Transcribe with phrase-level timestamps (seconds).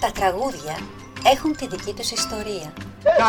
[0.00, 0.78] Τα τραγούδια
[1.32, 2.72] έχουν τη δική τους ιστορία.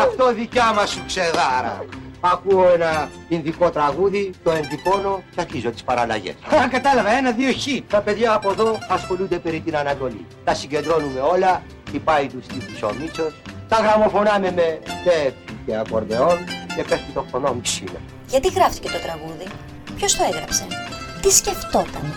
[0.04, 1.86] Αυτό δικιά μας σου ξεδάρα.
[2.20, 6.34] Ακούω ένα ινδικό τραγούδι, το εντυπώνω και αρχίζω τις παραλλαγές.
[6.34, 7.92] Α, κατάλαβα, ένα-δύο χ.
[7.92, 10.26] Τα παιδιά από εδώ ασχολούνται περί την Ανατολή.
[10.44, 13.34] Τα συγκεντρώνουμε όλα, χτυπάει τους τύπους ο Μίτσος,
[13.68, 15.34] τα γραμμοφωνάμε με τεφ
[15.66, 16.38] και ακορδεόν
[16.76, 18.00] και πέφτει το φωνό μισήνα.
[18.28, 19.48] Γιατί γράφτηκε το τραγούδι,
[19.96, 20.68] ποιος το έγραψε,
[21.22, 22.14] τι σκεφτόταν,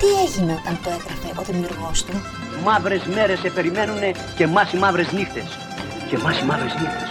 [0.00, 2.16] τι έγινε όταν το έγραφε ο δημιουργός του;
[2.64, 5.48] Μαύρες μέρες σε περιμένουνε και εμάς οι μαύρες νύχτες.
[6.08, 7.08] Και εμάς οι μαύρες νύχτες.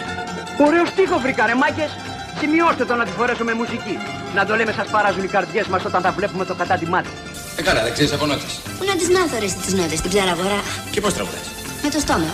[0.66, 1.92] Ωραίο στίχο βρήκα ρε μάκες.
[2.40, 3.98] Σημειώστε το να τη φορέσω με μουσική.
[4.36, 7.10] Να το λέμε σας παράζουν οι καρδιές μας όταν τα βλέπουμε το κατάντημά του.
[7.58, 8.60] Ε, καλά, δεν ξέρεις από νότες.
[8.78, 10.60] Πού να τις μάθω ρε τις νότες, την ψαραγορά.
[10.92, 11.48] Και πώς τραγουδάς;
[11.84, 12.32] Με το στόμα.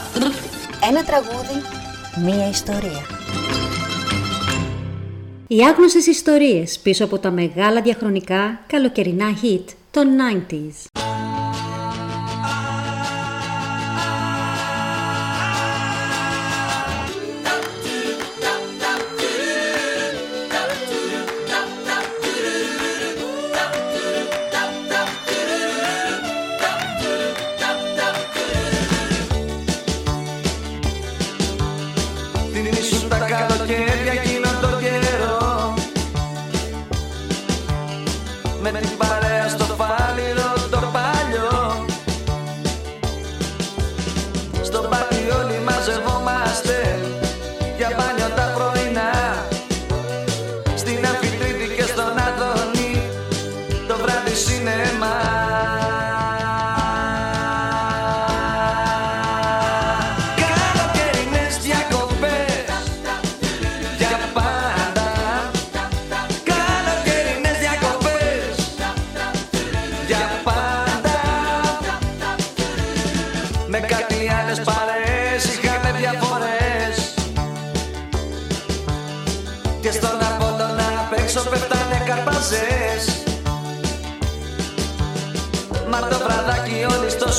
[0.89, 1.57] Ένα τραγούδι,
[2.25, 3.03] μία ιστορία.
[5.47, 10.88] Οι άγνωστες ιστορίες πίσω από τα μεγάλα διαχρονικά καλοκαιρινά hit των 90s.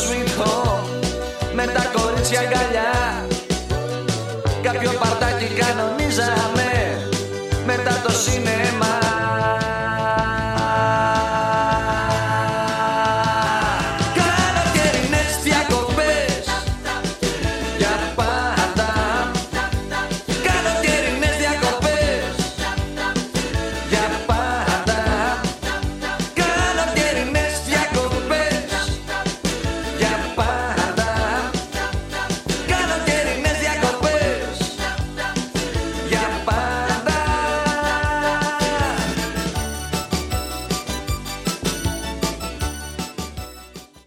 [0.03, 0.31] Sweet
[1.55, 3.27] με τα κορίτσια αγκαλιά.
[4.63, 6.60] Κάποιο παρτάκι κανονίζαμε.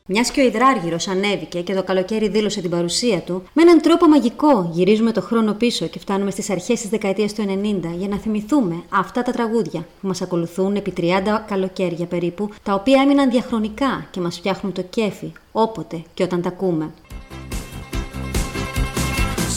[0.06, 4.08] Μιας και ο υδράργυρος ανέβηκε και το καλοκαίρι δήλωσε την παρουσία του, με έναν τρόπο
[4.08, 8.18] μαγικό γυρίζουμε το χρόνο πίσω και φτάνουμε στις αρχές της δεκαετίας του 90 για να
[8.18, 11.02] θυμηθούμε αυτά τα τραγούδια που μας ακολουθούν επί 30
[11.48, 16.50] καλοκαίρια περίπου, τα οποία έμειναν διαχρονικά και μας φτιάχνουν το κέφι όποτε και όταν τα
[16.50, 16.92] ακούμε.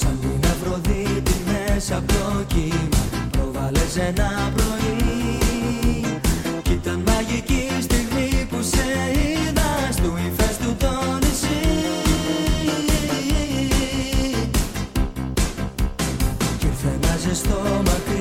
[0.00, 4.52] Σαν την Αφροδίτη μέσα από το κύμα προβάλλες ένα
[17.34, 18.15] στο μακρύ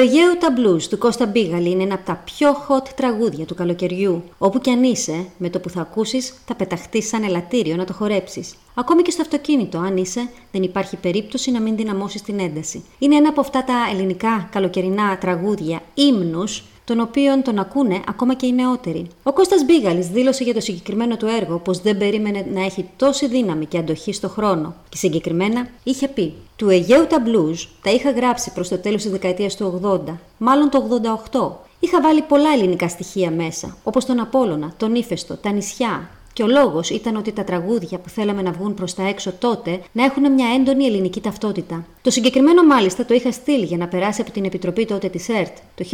[0.00, 3.54] Του Αιγαίου τα blues του Κώστα Μπίγαλη είναι ένα από τα πιο hot τραγούδια του
[3.54, 4.22] καλοκαιριού.
[4.38, 7.92] Όπου κι αν είσαι, με το που θα ακούσεις, θα πεταχτείς σαν ελαττήριο να το
[7.92, 8.54] χορέψεις.
[8.74, 12.84] Ακόμη και στο αυτοκίνητο, αν είσαι, δεν υπάρχει περίπτωση να μην δυναμώσεις την ένταση.
[12.98, 18.46] Είναι ένα από αυτά τα ελληνικά καλοκαιρινά τραγούδια, ύμνους, τον οποίον τον ακούνε ακόμα και
[18.46, 19.06] οι νεότεροι.
[19.22, 23.28] Ο Κώστας Μπίγαλης δήλωσε για το συγκεκριμένο του έργο πως δεν περίμενε να έχει τόση
[23.28, 24.74] δύναμη και αντοχή στο χρόνο.
[24.88, 29.10] Και συγκεκριμένα είχε πει «Του Αιγαίου τα blues τα είχα γράψει προς το τέλος της
[29.10, 31.00] δεκαετίας του 80, μάλλον το
[31.30, 31.50] 88.
[31.80, 36.46] Είχα βάλει πολλά ελληνικά στοιχεία μέσα, όπως τον Απόλλωνα, τον Ήφαιστο, τα νησιά, Και ο
[36.46, 40.32] λόγος ήταν ότι τα τραγούδια που θέλαμε να βγουν προς τα έξω τότε να έχουν
[40.32, 41.84] μια έντονη ελληνική ταυτότητα.
[42.02, 45.56] Το συγκεκριμένο μάλιστα το είχα στείλει για να περάσει από την επιτροπή τότε της ΕΡΤ
[45.74, 45.84] το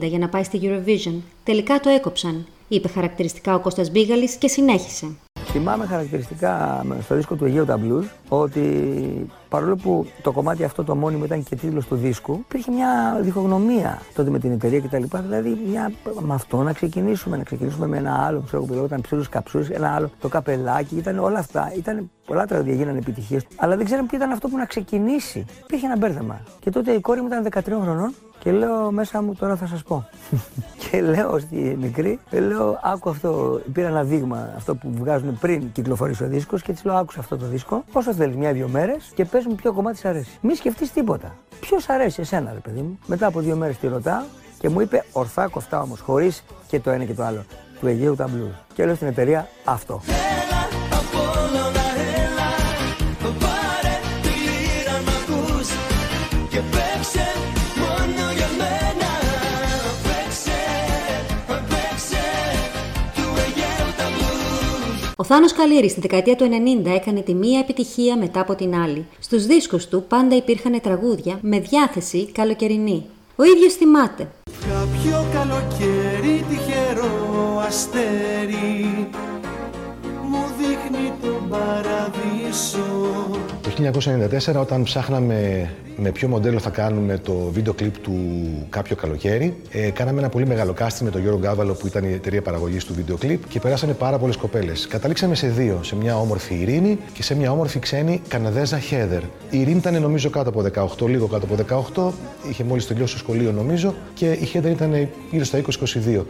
[0.00, 1.14] 1990 για να πάει στη Eurovision.
[1.44, 5.16] Τελικά το έκοψαν, είπε χαρακτηριστικά ο Κώστας Μπίγαλης και συνέχισε.
[5.56, 8.60] Θυμάμαι χαρακτηριστικά με- στο δίσκο του Αιγαίου τα Blues ότι
[9.48, 14.00] παρόλο που το κομμάτι αυτό το μόνιμο ήταν και τίτλος του δίσκου, υπήρχε μια διχογνωμία
[14.14, 15.02] τότε με την εταιρεία κτλ.
[15.22, 19.24] Δηλαδή, μια, με αυτό να ξεκινήσουμε, να ξεκινήσουμε με ένα άλλο ξέρω, που λεγόταν Ψήλου
[19.30, 21.72] Καψούς, ένα άλλο το καπελάκι, ήταν όλα αυτά.
[21.76, 25.44] Ήταν πολλά τραγούδια γίνανε επιτυχίες, αλλά δεν ξέραμε ποιο ήταν αυτό που να ξεκινήσει.
[25.62, 26.40] Υπήρχε ένα μπέρδεμα.
[26.60, 28.14] Και τότε η κόρη μου ήταν 13 χρονών
[28.44, 30.08] και λέω μέσα μου τώρα θα σας πω.
[30.90, 36.24] και λέω στη μικρή, λέω άκου αυτό, πήρα ένα δείγμα αυτό που βγάζουν πριν κυκλοφορήσει
[36.24, 39.46] ο δίσκος και της λέω άκουσα αυτό το δίσκο, όσο θέλεις μια-δυο μέρες και πες
[39.46, 40.38] μου ποιο κομμάτι σ' αρέσει.
[40.40, 41.34] Μη σκεφτείς τίποτα.
[41.60, 44.22] Ποιος σ' αρέσει εσένα ρε παιδί μου; Μετά από δύο μέρες τη ρωτάω
[44.58, 47.44] και μου είπε ορθά κοφτά όμως, χωρίς και το ένα και το άλλο.
[47.80, 48.64] Του Αιγαίου τα Blues.
[48.74, 50.00] Και λέω στην εταιρεία αυτό.
[65.24, 66.48] Ο Θάνος Καλύρης στη δεκαετία του
[66.84, 69.06] 90 έκανε τη μία επιτυχία μετά από την άλλη.
[69.18, 73.06] Στους δίσκους του πάντα υπήρχαν τραγούδια με διάθεση καλοκαιρινή.
[73.36, 74.28] Ο ίδιος θυμάται.
[74.60, 79.08] Κάποιο καλοκαίρι τυχερό αστέρι
[80.30, 83.26] Μου δείχνει τον παραδείσο
[83.62, 83.92] Το
[84.56, 88.12] 1994 όταν ψάχναμε με ποιο μοντέλο θα κάνουμε το βίντεο κλιπ του
[88.70, 92.12] κάποιο καλοκαίρι, ε, κάναμε ένα πολύ μεγάλο casting με τον Γιώργο Γκάβαλο που ήταν η
[92.12, 94.86] εταιρεία παραγωγής του βίντεο κλιπ και περάσανε πάρα πολλές κοπέλες.
[94.86, 99.22] Καταλήξαμε σε δύο, σε μια όμορφη Ειρήνη και σε μια όμορφη ξένη Καναδέζα Χέδερ.
[99.50, 100.62] Η Ειρήνη ήταν νομίζω κάτω από
[101.04, 102.12] 18, λίγο κάτω από 18,
[102.50, 105.62] είχε μόλις τελειώσει το σχολείο νομίζω και η Χέδερ ήταν γύρω στα 20-22.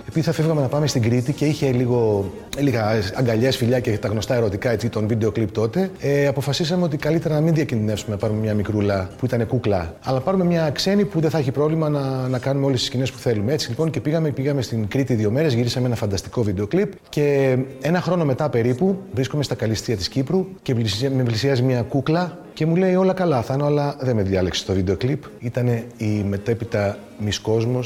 [0.08, 4.08] Επειδή θα φεύγαμε να πάμε στην Κρήτη και είχε λίγο, λίγα αγκαλιές, φιλιά και τα
[4.08, 8.16] γνωστά ερωτικά έτσι, τον βίντεο κλιπ τότε, ε, αποφασίσαμε ότι καλύτερα να μην διακινδυνεύσουμε να
[8.20, 11.88] πάρουμε μια μικρούλα που ήταν κούκλα, αλλά πάρουμε μια ξένη που δεν θα έχει πρόβλημα
[11.88, 13.52] να, να κάνουμε όλες τις σκηνές που θέλουμε.
[13.52, 17.56] Έτσι λοιπόν και πήγαμε, πήγαμε στην Κρήτη δύο μέρες, γυρίσαμε ένα φανταστικό βίντεο κλιπ και
[17.80, 22.38] ένα χρόνο μετά περίπου βρίσκομαι στα Καλυστία της Κύπρου και πλησια- με πλησιάζει μια κούκλα
[22.54, 25.22] και μου λέει όλα καλά Θάνο, αλλά δεν με διάλεξε το βίντεο κλιπ.
[25.38, 27.80] Ήταν η μετέπειτα μη κόσμο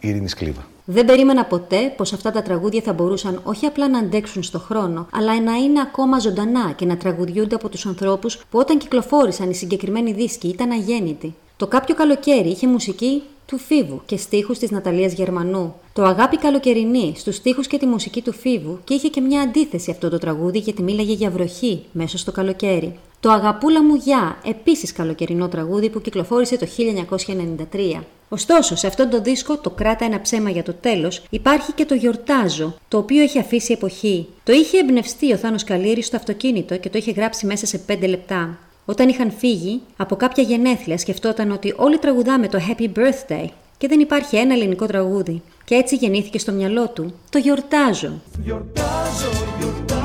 [0.00, 0.66] Ειρήνης Κλίβα.
[0.92, 5.06] Δεν περίμενα ποτέ πως αυτά τα τραγούδια θα μπορούσαν όχι απλά να αντέξουν στο χρόνο,
[5.12, 9.54] αλλά να είναι ακόμα ζωντανά και να τραγουδιούνται από τους ανθρώπους που όταν κυκλοφόρησαν οι
[9.54, 11.34] συγκεκριμένοι δίσκοι ήταν αγέννητοι.
[11.56, 15.74] Το κάποιο καλοκαίρι είχε μουσική του Φίβου και στίχους της Ναταλίας Γερμανού.
[15.92, 19.90] Το Αγάπη Καλοκαιρινή στους στίχους και τη μουσική του Φίβου και είχε και μια αντίθεση
[19.90, 22.98] αυτό το τραγούδι γιατί μίλαγε για βροχή μέσα στο καλοκαίρι.
[23.20, 26.66] Το Αγαπούλα μου γεια, επίσης καλοκαιρινό τραγούδι που κυκλοφόρησε το
[27.72, 28.00] 1993.
[28.32, 31.94] Ωστόσο, σε αυτόν τον δίσκο, το Κράτα ένα ψέμα για το τέλος, υπάρχει και το
[31.94, 34.28] Γιορτάζω, το οποίο έχει αφήσει εποχή.
[34.44, 38.08] Το είχε εμπνευστεί ο Θάνος Καλύρης στο αυτοκίνητο και το είχε γράψει μέσα σε 5
[38.08, 38.58] λεπτά.
[38.84, 43.46] Όταν είχαν φύγει, από κάποια γενέθλια σκεφτόταν ότι όλοι τραγουδάμε το Happy Birthday
[43.78, 45.42] και δεν υπάρχει ένα ελληνικό τραγούδι.
[45.64, 48.20] Και έτσι γεννήθηκε στο μυαλό του το Γιορτάζω.
[48.42, 49.99] Γιορτάζω, γιορτάζω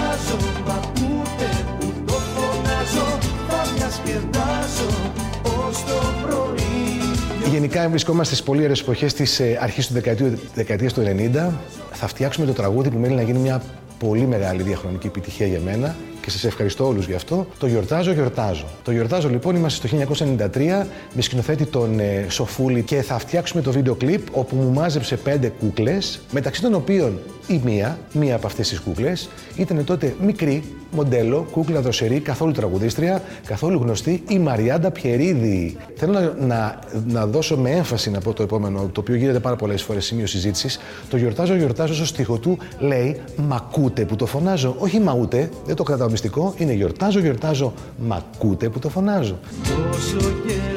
[7.55, 11.53] Γενικά βρισκόμαστε στις πολύ ωραίες εποχές της αρχής του δεκαετίου- δεκαετίας του 90.
[11.91, 13.61] Θα φτιάξουμε το τραγούδι που μένει να γίνει μια
[13.99, 17.47] πολύ μεγάλη διαχρονική επιτυχία για μένα και σας ευχαριστώ όλους γι' αυτό.
[17.59, 18.65] Το γιορτάζω, γιορτάζω.
[18.83, 23.71] Το γιορτάζω λοιπόν είμαστε στο 1993 με σκηνοθέτη τον ε, Σοφούλη και θα φτιάξουμε το
[23.71, 28.69] βίντεο κλιπ όπου μου μάζεψε πέντε κούκλες, μεταξύ των οποίων η μία, μία από αυτές
[28.69, 35.77] τις κούκλες, ήταν τότε μικρή, μοντέλο, κούκλα δροσερή, καθόλου τραγουδίστρια, καθόλου γνωστή, η Μαριάντα Πιερίδη.
[35.95, 39.55] Θέλω να, να, να δώσω με έμφαση να πω το επόμενο, το οποίο γίνεται πάρα
[39.55, 40.79] πολλές φορές σημείο συζήτησης.
[41.09, 44.75] Το γιορτάζω, γιορτάζω στο στίχο του λέει Μακούτε που το φωνάζω.
[44.79, 49.39] Όχι μαούτε, δεν το κρατάω μυστικό, είναι γιορτάζω, γιορτάζω, μακούτε που το φωνάζω.
[49.63, 50.74] Τόσο καιρό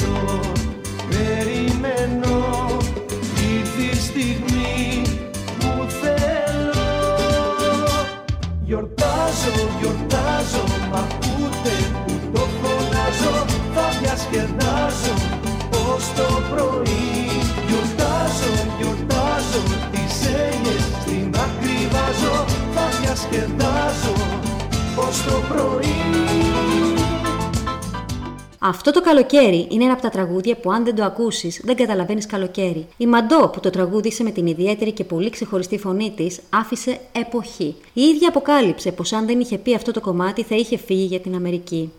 [14.30, 15.14] διασκεδάζω
[15.92, 17.26] ως το πρωί
[17.68, 22.44] Γιορτάζω, γιορτάζω Τις έννοιες στην άκρη βάζω
[22.74, 24.12] Θα διασκεδάζω
[24.96, 25.96] ως το πρωί
[28.58, 32.26] Αυτό το καλοκαίρι είναι ένα από τα τραγούδια που αν δεν το ακούσεις δεν καταλαβαίνεις
[32.26, 32.86] καλοκαίρι.
[32.96, 37.74] Η Μαντό που το τραγούδισε με την ιδιαίτερη και πολύ ξεχωριστή φωνή της άφησε εποχή.
[37.92, 41.20] Η ίδια αποκάλυψε πως αν δεν είχε πει αυτό το κομμάτι θα είχε φύγει για
[41.20, 41.92] την Αμερική.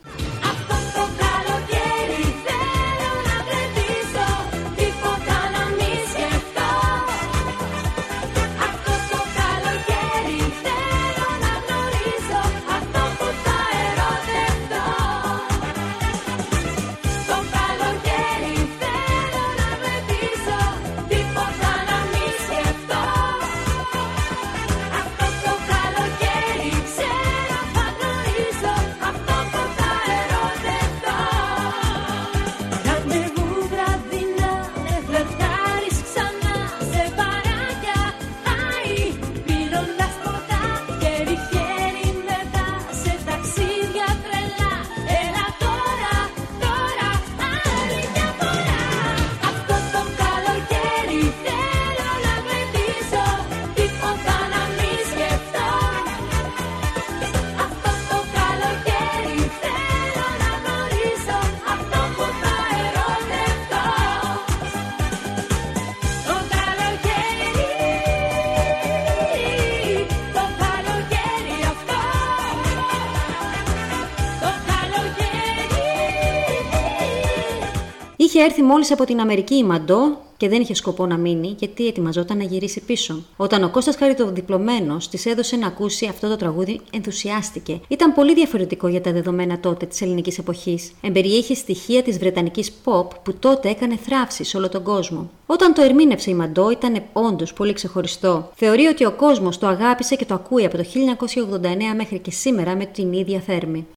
[78.30, 81.88] Είχε έρθει μόλις από την Αμερική η Μαντό και δεν είχε σκοπό να μείνει, γιατί
[81.88, 83.24] ετοιμαζόταν να γυρίσει πίσω.
[83.38, 87.80] Όταν ο Κώστας Χαριτοδιπλωμένο της έδωσε να ακούσει αυτό το τραγούδι, ενθουσιάστηκε.
[87.88, 90.92] Ήταν πολύ διαφορετικό για τα δεδομένα τότε της ελληνικής εποχής.
[91.02, 95.30] Εμπεριείχε στοιχεία της βρετανικής pop που τότε έκανε θράψη σε όλο τον κόσμο.
[95.46, 98.52] Όταν το ερμήνευσε η Μαντό, ήταν όντως πολύ ξεχωριστό.
[98.56, 102.76] Θεωρεί ότι ο κόσμος το αγάπησε και το ακούει από το 1989 μέχρι και σήμερα
[102.76, 103.88] με την ίδια θέρμη.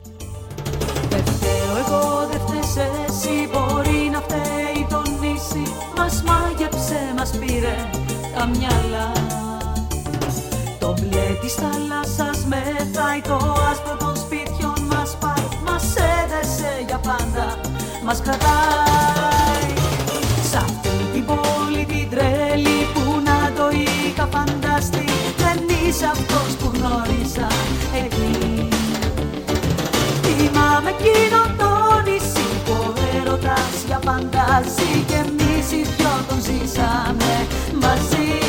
[8.43, 9.13] Τα μυαλά.
[10.79, 13.37] Το μπλε της θάλασσας μετράει Το
[13.71, 15.47] άσπρο των σπίτιων μας πάει.
[15.67, 15.85] Μας
[16.15, 17.47] έδεσε για πάντα
[18.05, 19.73] Μας κρατάει.
[20.51, 25.05] Σ' αυτή την πόλη την τρέλη Που να το είχα φανταστεί.
[25.43, 27.49] Δεν είσαι αυτός που γνώρισα
[28.05, 28.69] εκεί.
[30.23, 31.71] Θυμάμαι εκείνο το
[32.07, 37.47] νησί που ο έρωτας για πάντα ζει και εμείς οι δυο τον ζήσαμε
[37.81, 38.42] μαζί.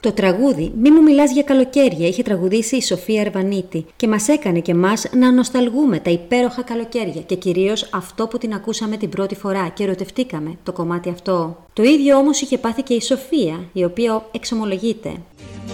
[0.00, 4.60] Το τραγούδι «Μη μου μιλάς για καλοκαίρια» είχε τραγουδήσει η Σοφία Ερβανίτη και μας έκανε
[4.60, 9.34] και μας να νοσταλγούμε τα υπέροχα καλοκαίρια και κυρίως αυτό που την ακούσαμε την πρώτη
[9.34, 11.56] φορά και ερωτευτήκαμε το κομμάτι αυτό.
[11.72, 15.08] Το ίδιο όμως είχε πάθει και η Σοφία, η οποία εξομολογείται.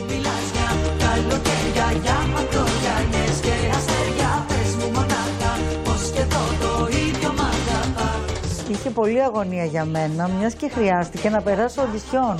[0.08, 0.68] Μιλάς για
[1.04, 5.52] καλοκαίρια, για μακρογιαλιές και αστέρια Πες μου μονάχα
[5.84, 11.28] πως και εδώ το ίδιο μ' αγαπάς Είχε πολύ αγωνία για μένα, μιας και χρειάστηκε
[11.28, 12.38] να περάσω οντισιόν.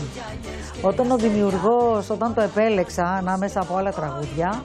[0.83, 4.65] Όταν ο δημιουργός, όταν το επέλεξα ανάμεσα από άλλα τραγούδια,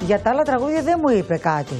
[0.00, 1.76] για τα άλλα τραγούδια δεν μου είπε κάτι.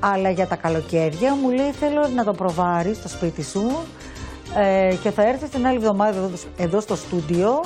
[0.00, 3.76] Αλλά για τα καλοκαίρια μου λέει θέλω να το προβάρεις στο σπίτι σου
[4.56, 7.60] ε, και θα έρθεις την άλλη εβδομάδα εδώ, εδώ στο στούντιο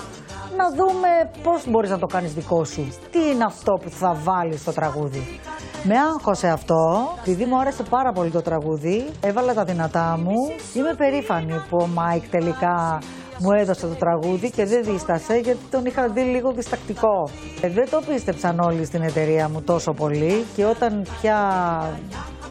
[0.57, 2.89] να δούμε πώς μπορείς να το κάνεις δικό σου.
[3.11, 5.41] Τι είναι αυτό που θα βάλεις στο τραγούδι.
[5.83, 10.37] Με άγχωσε αυτό, επειδή μου άρεσε πάρα πολύ το τραγούδι, έβαλα τα δυνατά μου.
[10.75, 12.99] Είμαι περήφανη που ο Μάικ τελικά
[13.39, 17.31] μου έδωσε το τραγούδι και δεν δίστασε γιατί τον είχα δει λίγο διστακτικό.
[17.61, 21.39] Ε, δεν το πίστεψαν όλοι στην εταιρεία μου τόσο πολύ και όταν πια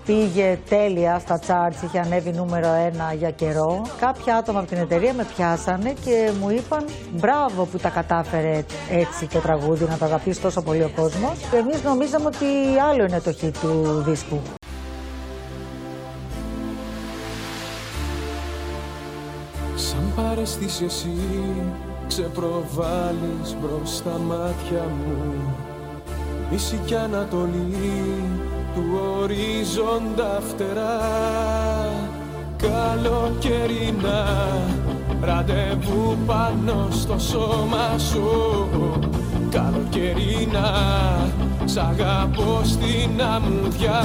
[0.09, 3.81] πήγε τέλεια στα charts, είχε ανέβει νούμερο ένα για καιρό.
[3.99, 9.27] Κάποια άτομα από την εταιρεία με πιάσανε και μου είπαν μπράβο που τα κατάφερε έτσι
[9.27, 11.37] το τραγούδι, να το αγαπήσει τόσο πολύ ο κόσμος.
[11.51, 12.45] Και εμείς νομίζαμε ότι
[12.89, 14.39] άλλο είναι το hit του δίσκου.
[19.75, 21.17] Σαν παρεστήσει εσύ
[22.07, 25.55] ξεπροβάλλεις μπρος στα μάτια μου
[26.49, 28.83] Δύση κι Ανατολή του
[29.21, 30.99] ορίζοντα φτερά.
[32.57, 34.25] Καλοκαιρινά
[35.21, 38.67] ραντεβού πάνω στο σώμα σου.
[39.49, 40.69] Καλοκαιρινά
[41.65, 44.03] σ' αγαπώ στην αμμουδιά.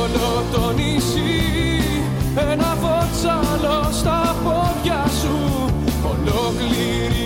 [0.00, 1.48] Όλο το νησί
[2.50, 5.36] ένα βότσαλο στα πόδια σου.
[6.10, 7.17] Ολόκληρη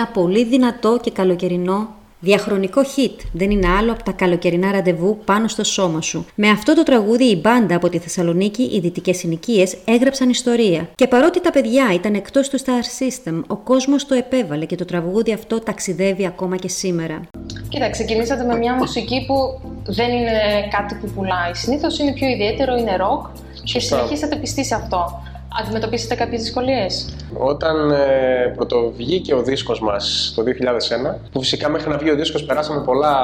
[0.00, 1.88] Ένα πολύ δυνατό και καλοκαιρινό
[2.20, 3.24] διαχρονικό hit.
[3.32, 6.26] Δεν είναι άλλο από τα καλοκαιρινά ραντεβού πάνω στο σώμα σου.
[6.34, 10.88] Με αυτό το τραγούδι η μπάντα από τη Θεσσαλονίκη, οι δυτικές συνοικίες, έγραψαν ιστορία.
[10.94, 14.84] Και παρότι τα παιδιά ήταν εκτός του Star System, ο κόσμος το επέβαλε και το
[14.84, 17.20] τραγούδι αυτό ταξιδεύει ακόμα και σήμερα.
[17.68, 19.60] Κοίτα, ξεκινήσατε με μια μουσική που
[19.92, 21.54] δεν είναι κάτι που πουλάει.
[21.54, 23.30] Συνήθως είναι πιο ιδιαίτερο, είναι rock
[23.64, 25.22] και συνεχίσατε πιστοί σε αυτό.
[25.58, 31.96] Αντιμετωπίσετε κάποιες δυσκολίες; Όταν ε, πρωτοβγήκε ο δίσκος μας το 2001, που φυσικά μέχρι να
[31.96, 33.14] βγει ο δίσκος περάσαμε πολλά,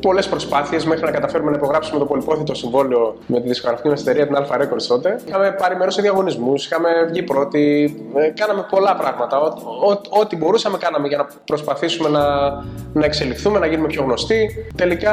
[0.00, 4.26] πολλές προσπάθειες μέχρι να καταφέρουμε να υπογράψουμε το πολυπόθητο συμβόλαιο με τη δισκογραφική μας εταιρεία
[4.26, 5.20] την Alpha Records τότε.
[5.28, 9.38] Είχαμε πάρει μέρος σε διαγωνισμούς, είχαμε βγει πρώτοι, ε, κάναμε πολλά πράγματα.
[9.40, 12.48] Ό- ό- Ό,τι μπορούσαμε κάναμε για να προσπαθήσουμε να,
[12.92, 14.48] να εξελιχθούμε, να γίνουμε πιο γνωστοί.
[14.76, 15.12] Τελικά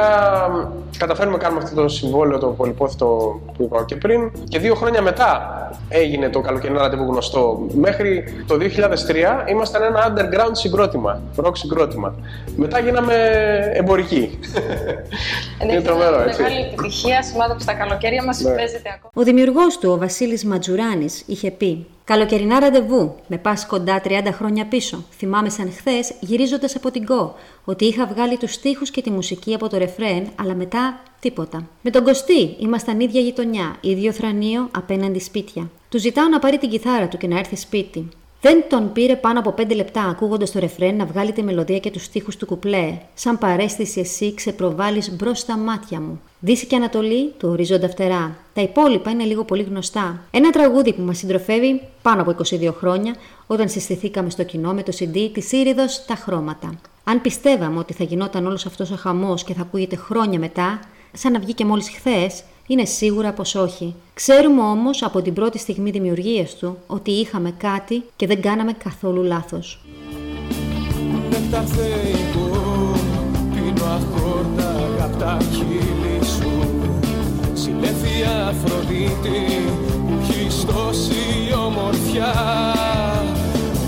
[0.52, 4.74] μ, καταφέρουμε να κάνουμε αυτό το συμβόλαιο το πολυπόθητο που είπα και πριν και δύο
[4.74, 5.50] χρόνια μετά
[5.88, 7.66] έγινε το καλοκαιρινό ραντεβού γνωστό.
[7.74, 8.56] Μέχρι το
[9.46, 12.14] 2003 ήμασταν ένα underground συγκρότημα, rock συγκρότημα.
[12.56, 13.14] Μετά γίναμε
[13.72, 14.38] εμπορικοί.
[15.62, 16.42] Είναι τρομερό, έτσι.
[16.42, 18.54] Μεγάλη επιτυχία, σημάδεψε τα καλοκαίρια μας, Ναι.
[18.54, 19.10] παίζεται ακόμα.
[19.14, 24.66] Ο δημιουργός του, ο Βασίλης Ματζουράνης, είχε πει «Καλοκαιρινά ραντεβού, με πας κοντά 30 χρόνια
[24.66, 25.04] πίσω.
[25.10, 27.34] Θυμάμαι σαν χθες, γυρίζοντας από την ΚΟ,
[27.64, 31.68] ότι είχα βγάλει τους στίχους και τη μουσική από το ρεφρέν, αλλά μετά τίποτα.
[31.82, 35.70] Με τον Κωστή ήμασταν ίδια γειτονιά, ίδιο θρανείο, απέναντι σπίτια.
[35.88, 38.08] Του ζητάω να πάρει την κιθάρα του και να έρθει σπίτι.
[38.46, 41.90] Δεν τον πήρε πάνω από 5 λεπτά ακούγοντας το ρεφρέν να βγάλει τη μελωδία και
[41.90, 42.98] τους στίχους του κουπλέ.
[43.14, 46.20] Σαν παρέστηση εσύ ξεπροβάλλεις μπρος στα μάτια μου.
[46.40, 48.36] Δύση και Ανατολή του ορίζοντα φτερά.
[48.54, 50.20] Τα υπόλοιπα είναι λίγο πολύ γνωστά.
[50.30, 53.14] Ένα τραγούδι που μας συντροφεύει πάνω από 22 χρόνια
[53.46, 56.78] όταν συστηθήκαμε στο κοινό με το CD της Ήριδο Τα Χρώματα.
[57.04, 60.80] Αν πιστεύαμε ότι θα γινόταν όλος αυτός ο χαμός και θα ακούγεται χρόνια μετά,
[61.12, 63.94] σαν να βγήκε μόλις χθες, είναι σίγουρα πως όχι.
[64.14, 69.22] Ξέρουμε όμως από την πρώτη στιγμή δημιουργίας του ότι είχαμε κάτι και δεν κάναμε καθόλου
[69.22, 69.80] λάθος.
[71.30, 72.50] Νέκταρ θεϊκό
[73.54, 74.74] Πίνω αχόρτα
[75.04, 76.50] απ' τα χείλη σου
[77.54, 79.64] Συλλέφια Αφροδίτη
[80.06, 82.34] Που έχεις τόση ομορφιά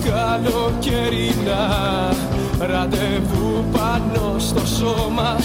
[0.05, 1.65] Καλοκαιρινά
[2.59, 5.38] Ραντεβού πάνω στο σώμα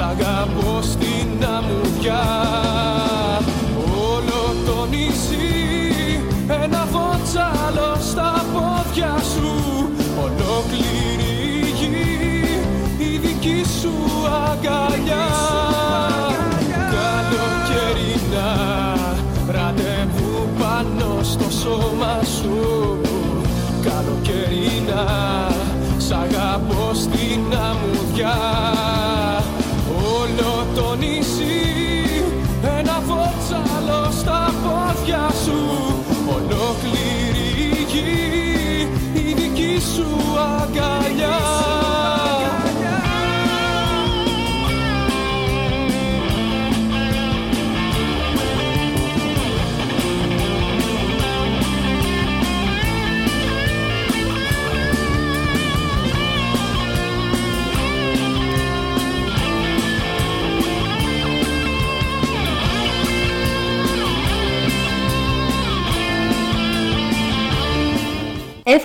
[0.00, 2.49] Σ' αγαπώ στην αμμουδιά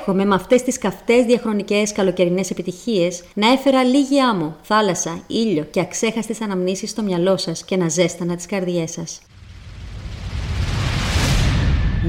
[0.07, 5.79] Εύχομαι με αυτές τις καυτές διαχρονικές καλοκαιρινές επιτυχίες να έφερα λίγη άμμο, θάλασσα, ήλιο και
[5.79, 9.21] αξέχαστες αναμνήσεις στο μυαλό σας και να ζέστανα τις καρδιές σας.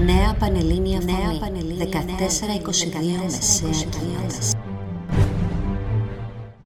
[0.05, 1.77] Νέα Πανελλήνια Φωνή.
[1.79, 1.93] 14-22
[3.23, 4.66] Μεσαία Κύματα.